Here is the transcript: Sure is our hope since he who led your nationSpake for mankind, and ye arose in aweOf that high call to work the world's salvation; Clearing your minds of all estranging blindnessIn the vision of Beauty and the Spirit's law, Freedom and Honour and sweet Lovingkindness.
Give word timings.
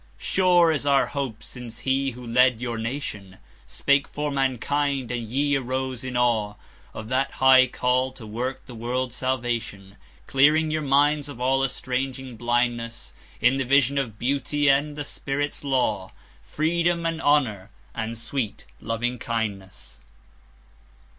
Sure 0.17 0.71
is 0.71 0.83
our 0.83 1.05
hope 1.05 1.43
since 1.43 1.77
he 1.77 2.09
who 2.09 2.25
led 2.25 2.59
your 2.59 2.75
nationSpake 2.79 4.07
for 4.07 4.31
mankind, 4.31 5.11
and 5.11 5.27
ye 5.27 5.55
arose 5.55 6.03
in 6.03 6.15
aweOf 6.15 6.55
that 7.03 7.33
high 7.33 7.67
call 7.67 8.11
to 8.11 8.25
work 8.25 8.65
the 8.65 8.73
world's 8.73 9.15
salvation; 9.15 9.97
Clearing 10.25 10.71
your 10.71 10.81
minds 10.81 11.29
of 11.29 11.39
all 11.39 11.63
estranging 11.63 12.35
blindnessIn 12.35 13.13
the 13.59 13.63
vision 13.63 13.99
of 13.99 14.17
Beauty 14.17 14.67
and 14.71 14.95
the 14.95 15.05
Spirit's 15.05 15.63
law, 15.63 16.11
Freedom 16.43 17.05
and 17.05 17.21
Honour 17.21 17.69
and 17.93 18.17
sweet 18.17 18.65
Lovingkindness. 18.81 19.99